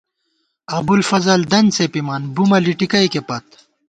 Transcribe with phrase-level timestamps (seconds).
[0.77, 3.45] ابُوالفضل دَن څېپِمان، بُمہ لِٹِکئیکے پت